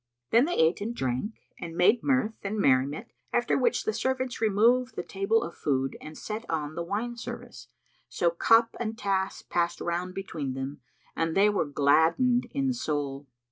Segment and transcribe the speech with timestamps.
[0.31, 4.95] Then they ate and drank and made mirth and merriment, after which the servants removed
[4.95, 7.67] the table of food and set on the wine service;
[8.09, 10.81] so cup and tasse[FN#330] passed round between them
[11.15, 13.27] and they were gladdened in soul.